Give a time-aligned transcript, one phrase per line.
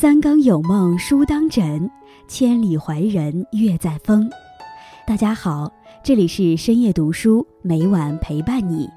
[0.00, 1.90] 三更有梦书当枕，
[2.26, 4.30] 千里怀人月在风。
[5.06, 5.70] 大家好，
[6.02, 8.88] 这里是深夜读书，每晚陪伴你。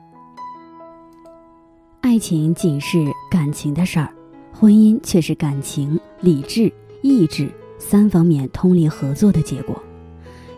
[2.00, 4.10] 爱情仅是感情的事儿，
[4.54, 9.84] 婚姻却是感情、理智、意志三方面通力合作的结果。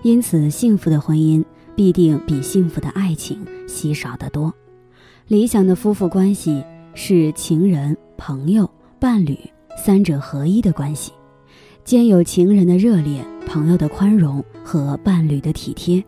[0.03, 1.43] 因此，幸福的婚姻
[1.75, 4.53] 必定比幸福的爱情稀少得多。
[5.27, 8.69] 理想的夫妇关系是情人、朋友、
[8.99, 9.39] 伴侣
[9.75, 11.11] 三者合一的关系，
[11.83, 16.03] 兼有情人的热烈、朋友的宽容和伴侣的体贴。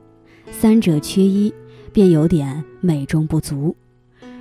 [0.51, 1.53] 三者缺一，
[1.91, 3.75] 便有点美中不足。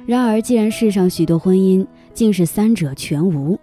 [0.07, 1.85] 然而，既然世上许多婚姻
[2.15, 3.59] 竟是三者全无，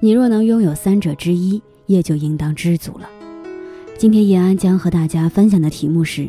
[0.00, 3.08] 你若能拥有三者之一，也就应当知足了。
[3.96, 6.28] 今天叶安将和大家分享的题目是：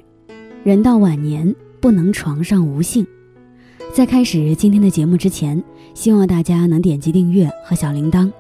[0.64, 3.06] 人到晚年不能床上无性。
[3.94, 5.62] 在开始今天的节目之前，
[5.96, 8.32] 希望大家能点击订阅和小铃铛，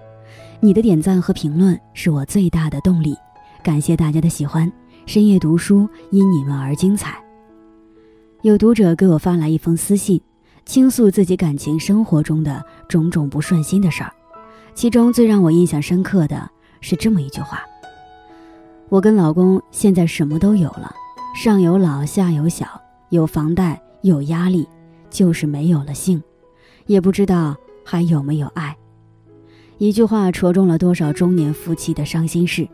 [0.59, 3.15] 你的点赞和评论是我最大的动力。
[3.63, 4.71] 感谢大家的喜欢，
[5.05, 7.15] 深夜读书因你们而精彩。
[8.41, 10.19] 有读者给我发来一封私信，
[10.65, 14.11] 倾诉自己感情生活中的种种不顺心的事儿，
[14.73, 16.49] 其中最让我印象深刻的
[16.81, 17.61] 是这么一句话：
[18.89, 20.91] 我跟老公现在什么都有了，
[21.35, 22.65] 上有老下有小，
[23.09, 24.67] 有房贷有压力。
[25.09, 26.21] 就是没有了性，
[26.85, 27.55] 也不知道
[27.85, 28.75] 还有没有爱。
[29.77, 32.67] 一句话戳中了多少中年夫妻的伤心事。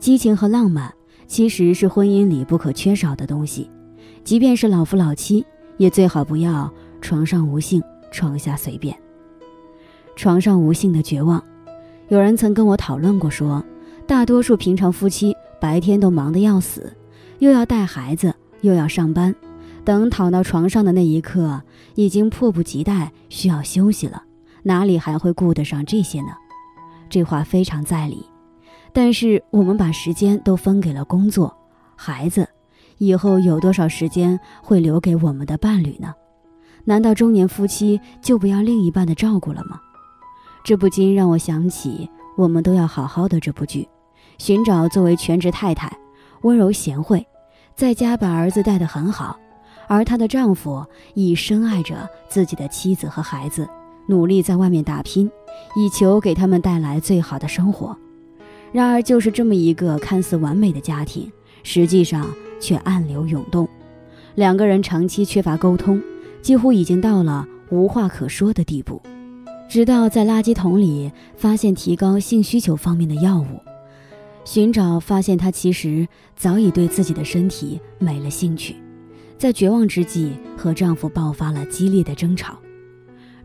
[0.00, 0.92] 激情和浪漫
[1.26, 3.68] 其实是婚姻里不可缺少的东西，
[4.24, 5.44] 即便是老夫老妻，
[5.76, 8.96] 也最好不要床上无性，床下随便。
[10.16, 11.42] 床上无性的绝望，
[12.08, 13.64] 有人曾跟我讨论过，说
[14.06, 16.92] 大多数平常夫妻白天都忙得要死，
[17.38, 19.34] 又要带孩子，又要上班。
[19.84, 21.62] 等躺到床上的那一刻，
[21.94, 24.22] 已经迫不及待需要休息了，
[24.64, 26.28] 哪里还会顾得上这些呢？
[27.08, 28.24] 这话非常在理。
[28.92, 31.54] 但是我们把时间都分给了工作、
[31.94, 32.48] 孩子，
[32.98, 36.14] 以后有多少时间会留给我们的伴侣呢？
[36.84, 39.78] 难道中年夫妻就不要另一半的照顾了吗？
[40.64, 43.88] 这不禁让我想起《我们都要好好的》这部剧，
[44.38, 45.96] 寻找作为全职太太，
[46.42, 47.26] 温柔贤惠，
[47.74, 49.38] 在家把儿子带得很好。
[49.86, 53.68] 而她的丈夫亦深爱着自己的妻子和孩子，
[54.08, 55.30] 努力在外面打拼，
[55.76, 57.96] 以求给他们带来最好的生活。
[58.72, 61.30] 然而，就是这么一个看似完美的家庭，
[61.62, 62.26] 实际上
[62.58, 63.68] 却暗流涌动。
[64.34, 66.02] 两个人长期缺乏沟通，
[66.40, 69.00] 几乎已经到了无话可说的地步。
[69.68, 73.60] 直到在垃圾桶里发现提高性需求方面的药物，
[74.44, 78.76] 寻找发现她其实早已对自己的身体没了兴趣。
[79.36, 82.58] 在绝望之际，和丈夫爆发了激烈的争吵。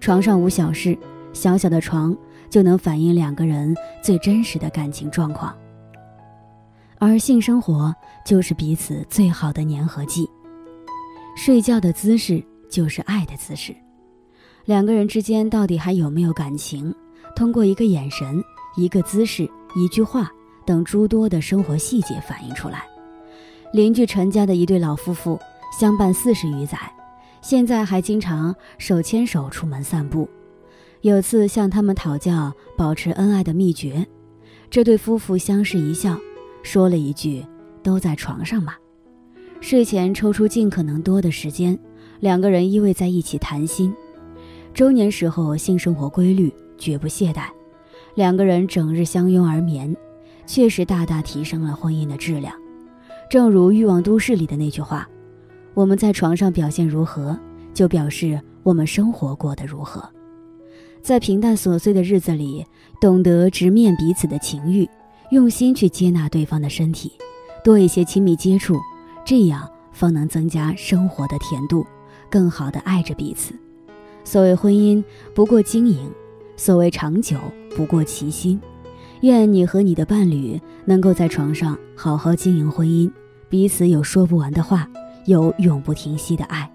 [0.03, 0.97] 床上无小事，
[1.31, 2.13] 小小的床
[2.49, 5.55] 就能反映两个人最真实的感情状况。
[6.99, 10.29] 而性生活就是彼此最好的粘合剂。
[11.37, 13.73] 睡觉的姿势就是爱的姿势。
[14.65, 16.93] 两个人之间到底还有没有感情？
[17.33, 18.43] 通过一个眼神、
[18.75, 20.29] 一个姿势、一句话
[20.65, 22.83] 等诸多的生活细节反映出来。
[23.71, 25.39] 邻居陈家的一对老夫妇。
[25.71, 26.77] 相伴四十余载，
[27.43, 30.29] 现在还经常手牵手出门散步。
[31.01, 34.07] 有次向他们讨教保持恩爱的秘诀，
[34.69, 36.17] 这对夫妇相视一笑，
[36.63, 37.45] 说了一句
[37.83, 38.75] ：“都在床上嘛。”
[39.59, 41.77] 睡前抽出尽可能多的时间，
[42.21, 43.93] 两个人依偎在一起谈心。
[44.73, 47.47] 中年时候性生活规律，绝不懈怠，
[48.15, 49.93] 两个人整日相拥而眠，
[50.45, 52.55] 确实大大提升了婚姻的质量。
[53.29, 55.05] 正如《欲望都市》里的那句话。
[55.73, 57.37] 我们在床上表现如何，
[57.73, 60.07] 就表示我们生活过得如何。
[61.01, 62.65] 在平淡琐碎的日子里，
[63.01, 64.87] 懂得直面彼此的情欲，
[65.31, 67.11] 用心去接纳对方的身体，
[67.63, 68.79] 多一些亲密接触，
[69.25, 71.85] 这样方能增加生活的甜度，
[72.29, 73.53] 更好的爱着彼此。
[74.23, 75.03] 所谓婚姻，
[75.33, 76.07] 不过经营；
[76.55, 77.37] 所谓长久，
[77.75, 78.61] 不过齐心。
[79.21, 83.11] 愿你和你的伴侣能够在床上好好经营婚姻，
[83.49, 84.87] 彼此有说不完的话。
[85.25, 86.69] 有永不停息的爱，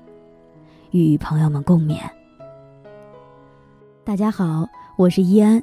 [0.90, 1.98] 与朋友们共勉。
[4.02, 4.66] 大家好，
[4.96, 5.62] 我是依安。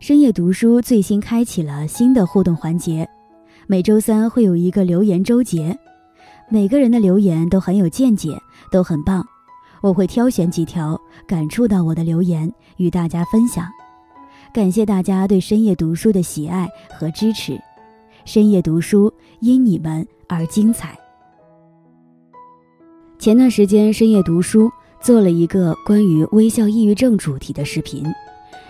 [0.00, 3.06] 深夜读书最新开启了新的互动环节，
[3.66, 5.78] 每周三会有一个留言周结。
[6.48, 8.30] 每个人的留言都很有见解，
[8.70, 9.22] 都很棒。
[9.82, 13.68] 我会挑选几条感触到我的留言与大家分享。
[14.54, 16.66] 感谢大家对深夜读书的喜爱
[16.98, 17.60] 和支持。
[18.24, 20.96] 深夜读书因你们而精彩。
[23.22, 24.68] 前段时间深夜读书
[25.00, 28.04] 做了一个关于微笑抑郁症主题的视频，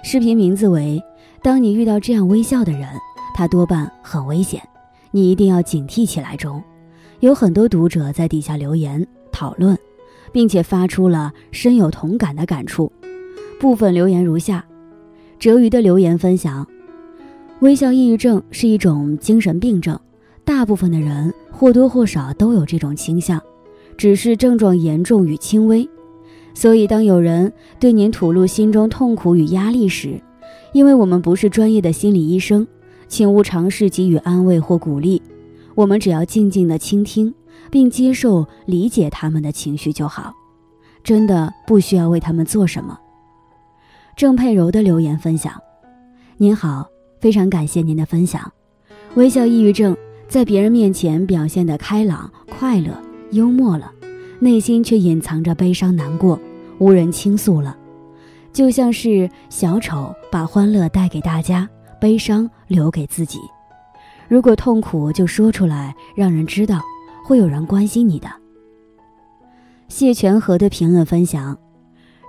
[0.05, 1.03] 视频名字为
[1.43, 2.87] “当你遇到这样微笑的人，
[3.35, 4.61] 他多半很危险，
[5.11, 6.63] 你一定要警惕起来”中，
[7.21, 9.75] 有很多读者在底下留言讨论，
[10.33, 12.93] 并且发出了深有同感的感触。
[13.59, 14.63] 部分留言如下：
[15.39, 16.67] 哲瑜的留言分享。
[17.61, 19.99] 微笑抑郁症是一种精神病症，
[20.45, 23.41] 大部分的人或多或少都有这种倾向，
[24.03, 25.89] 只是症状严重与轻微。
[26.55, 30.21] 所以，当有人对您吐露心中痛苦与压力时，
[30.73, 32.67] 因为我们不是专业的心理医生，
[33.07, 35.23] 请勿尝试给予安慰或鼓励。
[35.77, 37.33] 我们只要静静的倾听，
[37.71, 40.35] 并接受、理解他们的情绪就好，
[41.05, 42.99] 真的不需要为他们做什么。
[44.17, 45.55] 郑佩柔的留言分享：
[46.39, 46.89] 您好。
[47.21, 48.53] 非常感谢您的分享。
[49.15, 49.97] 微笑抑郁症
[50.27, 53.01] 在别人面前表现得开朗、快乐、
[53.33, 53.91] 幽默了，
[54.39, 56.39] 内心却隐藏着悲伤、难过，
[56.79, 57.77] 无人倾诉了。
[58.53, 61.69] 就像是小丑把欢乐带给大家，
[62.01, 63.39] 悲伤留给自己。
[64.29, 66.81] 如果痛苦就说出来，让人知道，
[67.25, 68.29] 会有人关心你的。
[69.89, 71.57] 谢全和的评论分享：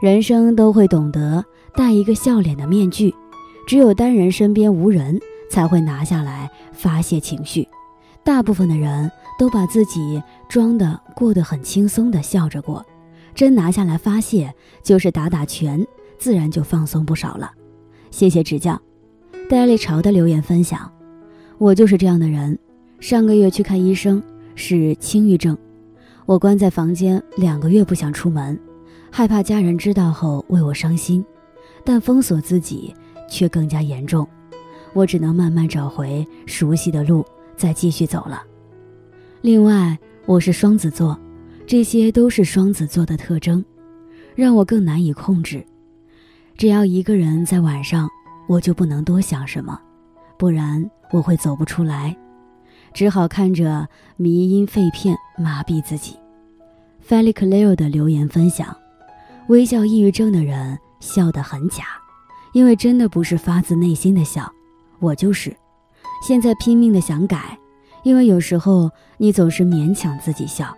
[0.02, 1.44] 人生都会懂得
[1.76, 3.14] 戴一个笑脸的面具。
[3.68, 7.68] 只有单人身边无人，才会拿下来发泄情绪。
[8.24, 12.86] 大部分的人都把自己装的过得很轻松的笑着过，
[13.36, 15.86] 真拿下来发泄，就是打打拳，
[16.18, 17.52] 自然就放松不少了。
[18.12, 18.81] 谢谢指教。
[19.50, 20.92] 戴丽潮的留言分享：
[21.58, 22.58] 我就是这样的人。
[23.00, 24.24] 上个月去看医生，
[24.56, 25.58] 是轻郁症。
[26.25, 28.58] 我关在房间两个月不想出门，
[29.12, 31.24] 害怕家人知道后为我伤心，
[31.84, 32.94] 但封锁自己。
[33.30, 34.28] 却更加严重，
[34.94, 37.25] 我只能慢慢找回熟悉的路，
[37.56, 38.44] 再继续走了。
[39.42, 41.20] 另外，我是双子座，
[41.66, 43.64] 这些都是双子座的特征，
[44.36, 45.66] 让我更难以控制。
[46.58, 48.10] 只要一个人在晚上，
[48.48, 49.80] 我就不能多想什么，
[50.38, 52.16] 不然我会走不出来，
[52.94, 56.16] 只好看着迷音废片麻痹自己。
[57.08, 58.76] Felix Leo 的留言分享：
[59.48, 61.84] 微笑抑郁症的人笑得很假。
[62.54, 64.48] 因为真的不是发自内心的笑，
[65.00, 65.52] 我就是，
[66.25, 67.60] 现在拼命的想改，
[68.04, 70.74] 因为有时候你总是勉强自己笑，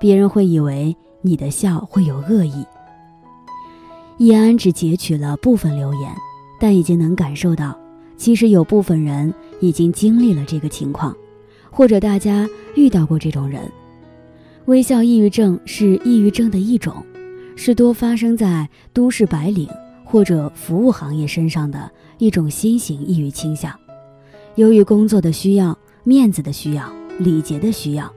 [0.00, 2.64] 别人会以为你的笑会有恶意。
[4.16, 6.10] 易安只截取了部分留言，
[6.58, 7.78] 但已经能感受到，
[8.16, 11.14] 其实有部分人已经经历了这个情况，
[11.70, 13.70] 或者大家遇到过这种人。
[14.64, 17.04] 微笑抑郁症是抑郁症的一种，
[17.54, 19.68] 是多发生在都市白领。
[20.08, 23.76] 或者服务行业身上的一种新型抑郁倾向，
[24.56, 28.10] 由于工作的需要、面子的需要、礼节的需要、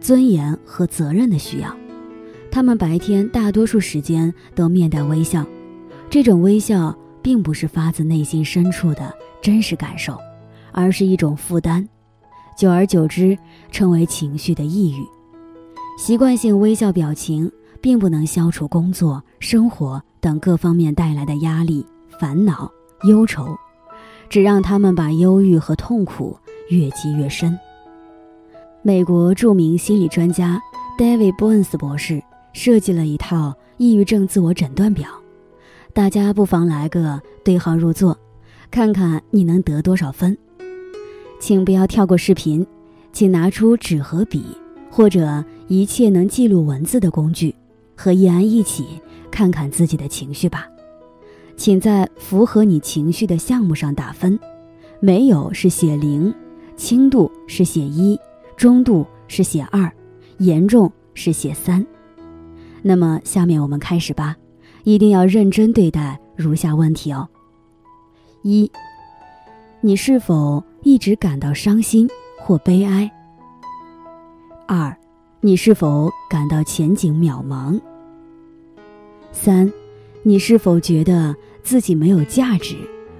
[0.00, 1.74] 尊严和责任的需要，
[2.50, 5.46] 他们白天大多数时间都面带微笑。
[6.10, 10.18] 这种微笑并不是发自内心深处的真实感受，
[10.72, 11.88] 而是一种负担，
[12.56, 13.38] 久而久之
[13.70, 15.02] 成为情绪的抑郁。
[15.96, 20.02] 习惯性微笑表情并不能消除工作、生活。
[20.20, 21.86] 等各方面带来的压力、
[22.18, 22.68] 烦恼、
[23.04, 23.56] 忧愁，
[24.28, 26.38] 只让他们把忧郁和痛苦
[26.68, 27.58] 越积越深。
[28.82, 30.60] 美国著名心理专家
[30.98, 32.22] David Burns 博士
[32.52, 35.08] 设计了一套抑郁症自我诊断表，
[35.92, 38.18] 大家不妨来个对号入座，
[38.70, 40.36] 看看你能得多少分。
[41.40, 42.66] 请不要跳过视频，
[43.12, 44.44] 请拿出纸和笔，
[44.90, 47.54] 或者一切能记录文字的工具，
[47.96, 49.00] 和易安一起。
[49.30, 50.66] 看看自己的情绪吧，
[51.58, 54.38] 请在符合你情绪的项目上打分，
[55.00, 56.32] 没有是写零，
[56.76, 58.18] 轻度是写一，
[58.56, 59.92] 中度是写二，
[60.38, 61.84] 严重是写三。
[62.80, 64.36] 那么下面我们开始吧，
[64.84, 67.28] 一定要认真对待如下问题哦：
[68.42, 68.70] 一，
[69.80, 73.10] 你是否一直感到伤心或悲哀？
[74.68, 74.96] 二，
[75.40, 77.80] 你是否感到前景渺茫？
[79.32, 79.70] 三，
[80.28, 82.76] 你是否觉得自己没有价值，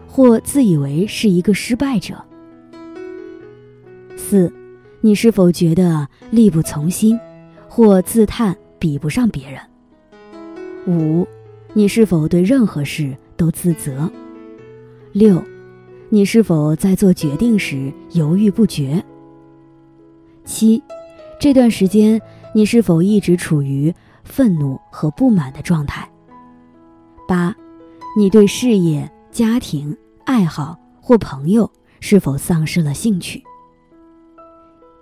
[0.06, 2.22] 或自以为是一个失败者？
[4.14, 4.52] 四，
[5.00, 7.18] 你是否觉得力不从心，
[7.66, 9.58] 或自叹比不上别人？
[10.86, 11.26] 五，
[11.72, 14.06] 你是否对任何事都自责？
[15.12, 15.42] 六，
[16.10, 19.02] 你是否在做决定时犹豫不决？
[20.44, 20.82] 七，
[21.40, 22.20] 这段时间
[22.54, 23.94] 你是否一直处于？
[24.24, 26.06] 愤怒和不满的状态。
[27.28, 27.54] 八，
[28.16, 29.94] 你对事业、家庭、
[30.24, 31.70] 爱好或朋友
[32.00, 33.44] 是否丧失了兴趣？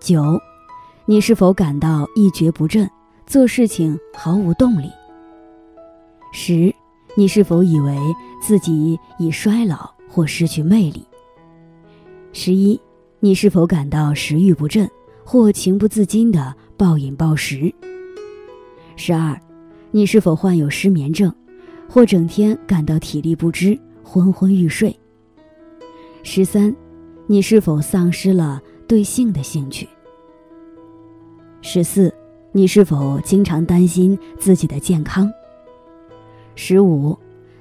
[0.01, 0.37] 九，
[1.05, 2.91] 你是否感到一蹶不振，
[3.29, 4.91] 做事情毫无动力？
[6.33, 6.75] 十，
[7.15, 7.97] 你是否以为
[8.43, 11.07] 自己已衰老或失去魅力？
[12.33, 12.81] 十一，
[13.21, 14.91] 你是否感到食欲不振
[15.25, 17.73] 或情不自禁的暴饮暴食？
[18.97, 19.41] 十二，
[19.93, 21.33] 你是否患有失眠症，
[21.89, 24.95] 或整天感到体力不支、昏昏欲睡？
[26.23, 26.75] 十三，
[27.27, 29.89] 你是否丧失了对性的兴趣？
[31.63, 32.13] 十四，
[32.53, 35.33] 你是否经常担心自己的健康？
[36.55, 37.17] 十五，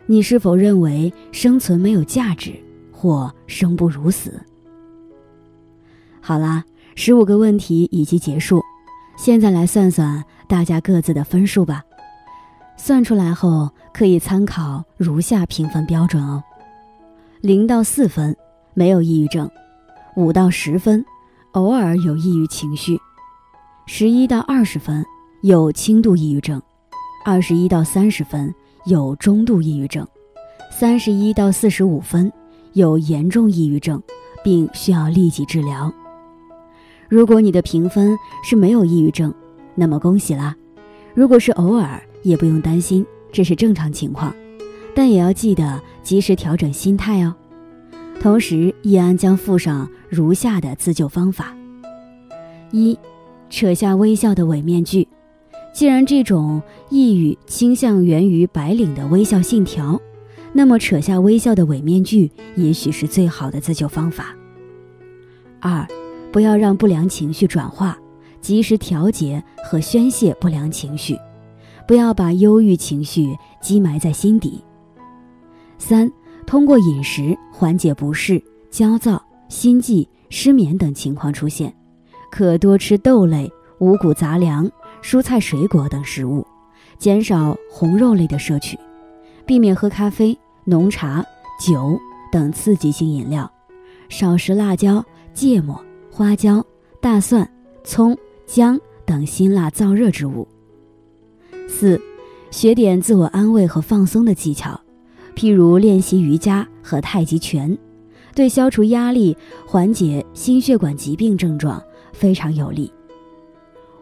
[0.05, 2.53] 你是否认为生存没有价值
[2.91, 4.41] 或生不如死？
[6.19, 6.65] 好啦，
[6.95, 8.61] 十五个问题已经结束，
[9.15, 11.84] 现在来算算大家各自的分数吧。
[12.77, 16.43] 算出来后可以参考如下评分标准哦：
[17.41, 18.35] 零到四分，
[18.73, 19.47] 没有抑郁症；
[20.15, 21.03] 五到十分，
[21.53, 22.97] 偶尔有抑郁情绪；
[23.85, 25.05] 十一到二十分，
[25.41, 26.59] 有轻度抑郁症；
[27.23, 28.53] 二十一到三十分。
[28.85, 30.07] 有中度抑郁症，
[30.69, 32.31] 三十一到四十五分，
[32.73, 33.99] 有严重抑郁症，
[34.43, 35.91] 并需要立即治疗。
[37.09, 39.33] 如果你的评分是没有抑郁症，
[39.73, 40.55] 那么恭喜啦！
[41.15, 44.35] 如果是偶尔，也不用担心，这是正常情况，
[44.95, 47.33] 但也要记得及时调整心态哦。
[48.19, 51.55] 同时，易安将附上如下的自救方法：
[52.71, 52.97] 一，
[53.51, 55.07] 扯下微笑的伪面具。
[55.71, 60.01] 既然这种抑郁倾向源于白领的微笑信条，
[60.51, 64.35] 那么扯下微笑的伪面具，也许是最好的自救方法。
[65.59, 65.85] 二，
[66.31, 67.99] 不要让不良情绪转化，
[68.41, 71.17] 及时调节和宣泄不良情绪，
[71.87, 74.63] 不要把忧郁情绪积埋在心底。
[75.77, 76.11] 三，
[76.45, 81.73] 通过饮食缓解不适、焦躁、心悸、失眠等情况出现，
[82.31, 84.69] 可多吃豆类、五谷杂粮。
[85.01, 86.43] 蔬菜、水果等食物，
[86.97, 88.75] 减少红肉类的摄取，
[89.45, 91.23] 避免喝咖啡、浓茶、
[91.63, 91.95] 酒
[92.31, 93.51] 等刺激性饮料，
[94.09, 96.65] 少食辣椒、芥末、花椒、
[96.99, 97.47] 大蒜、
[97.83, 100.47] 葱、姜等辛辣燥热之物。
[101.67, 101.99] 四，
[102.51, 104.79] 学点自我安慰和放松的技巧，
[105.35, 107.77] 譬如练习瑜伽和太极拳，
[108.33, 111.81] 对消除压力、缓解心血管疾病症状
[112.13, 112.91] 非常有利。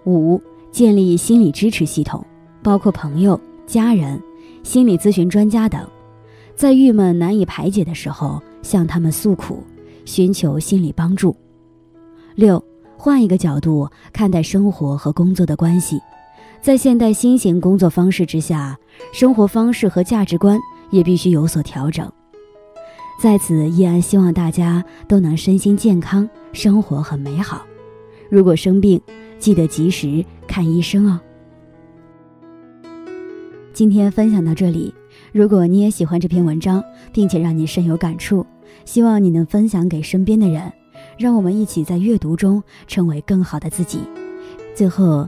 [0.05, 0.41] 五。
[0.72, 2.25] 建立心理支持系统，
[2.63, 4.20] 包括朋友、家人、
[4.63, 5.88] 心理咨询专家等，
[6.55, 9.63] 在郁闷难以排解的时候，向他们诉苦，
[10.03, 11.36] 寻求心理帮助。
[12.34, 12.60] 六，
[12.98, 16.00] 换一个角度看待生活和工作的关系，
[16.63, 18.79] 在现代新型工作方式之下，
[19.12, 20.58] 生活方式和价值观
[20.91, 22.10] 也必须有所调整。
[23.20, 27.65] 在此，依然希望大家都能身心健康，生活很美好。
[28.29, 29.01] 如果生病，
[29.38, 31.20] 记得及时看医生哦。
[33.74, 34.96] 今天分享到这里，
[35.34, 38.46] 如果你也喜欢这篇文章，并且让你深有感触，
[38.86, 40.72] 希望你能分享给身边的人，
[41.17, 44.00] 让我们一起在阅读中成为更好的自己。
[44.74, 45.27] 最后，